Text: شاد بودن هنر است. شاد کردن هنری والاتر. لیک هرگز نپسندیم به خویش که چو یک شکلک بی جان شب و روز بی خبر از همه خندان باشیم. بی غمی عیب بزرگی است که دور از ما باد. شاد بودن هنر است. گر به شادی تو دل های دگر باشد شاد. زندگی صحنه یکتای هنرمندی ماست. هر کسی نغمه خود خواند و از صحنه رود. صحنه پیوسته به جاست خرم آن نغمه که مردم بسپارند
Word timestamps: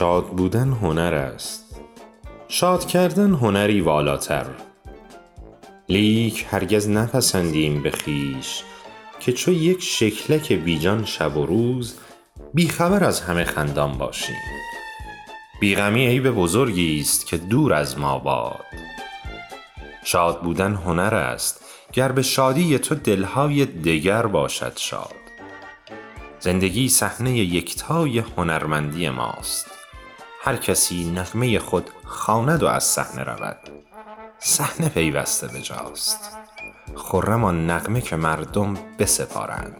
شاد 0.00 0.26
بودن 0.26 0.72
هنر 0.72 1.14
است. 1.14 1.80
شاد 2.48 2.86
کردن 2.86 3.30
هنری 3.34 3.80
والاتر. 3.80 4.46
لیک 5.88 6.46
هرگز 6.50 6.88
نپسندیم 6.88 7.82
به 7.82 7.90
خویش 7.90 8.62
که 9.20 9.32
چو 9.32 9.52
یک 9.52 9.82
شکلک 9.82 10.52
بی 10.52 10.78
جان 10.78 11.04
شب 11.04 11.36
و 11.36 11.46
روز 11.46 11.98
بی 12.54 12.68
خبر 12.68 13.04
از 13.04 13.20
همه 13.20 13.44
خندان 13.44 13.92
باشیم. 13.92 14.36
بی 15.60 15.74
غمی 15.74 16.06
عیب 16.06 16.30
بزرگی 16.30 17.00
است 17.00 17.26
که 17.26 17.36
دور 17.36 17.74
از 17.74 17.98
ما 17.98 18.18
باد. 18.18 18.64
شاد 20.04 20.42
بودن 20.42 20.74
هنر 20.74 21.14
است. 21.14 21.64
گر 21.92 22.12
به 22.12 22.22
شادی 22.22 22.78
تو 22.78 22.94
دل 22.94 23.24
های 23.24 23.66
دگر 23.66 24.26
باشد 24.26 24.76
شاد. 24.76 25.14
زندگی 26.40 26.88
صحنه 26.88 27.38
یکتای 27.38 28.18
هنرمندی 28.18 29.08
ماست. 29.08 29.66
هر 30.42 30.56
کسی 30.56 31.10
نغمه 31.10 31.58
خود 31.58 31.90
خواند 32.04 32.62
و 32.62 32.66
از 32.66 32.84
صحنه 32.84 33.22
رود. 33.22 33.58
صحنه 34.38 34.88
پیوسته 34.88 35.46
به 35.46 35.60
جاست 35.62 36.36
خرم 36.96 37.44
آن 37.44 37.70
نغمه 37.70 38.00
که 38.00 38.16
مردم 38.16 38.74
بسپارند 38.98 39.76